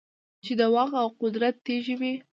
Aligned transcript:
چـې 0.43 0.53
د 0.59 0.61
واک 0.73 0.91
او 1.01 1.07
قـدرت 1.21 1.55
تـېږي 1.65 1.95
وي. 1.99 2.13